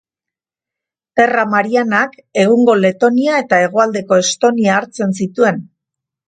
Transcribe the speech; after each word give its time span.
Terra 1.19 1.43
Marianak 1.51 2.15
egungo 2.45 2.75
Letonia 2.85 3.37
eta 3.43 3.61
hegoaldeko 3.67 4.19
Estonia 4.25 4.73
hartzen 4.79 5.15
zituen. 5.21 5.63